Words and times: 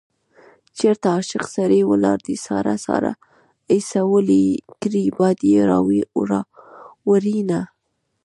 چېرته 0.77 1.05
عاشق 1.15 1.43
سړی 1.55 1.81
ولاړ 1.91 2.17
دی 2.27 2.35
ساړه 2.45 2.75
ساړه 2.85 3.13
اسويلي 3.75 4.45
کړي 4.81 5.03
باد 5.17 5.37
يې 5.51 5.59
راوړينه 5.69 7.59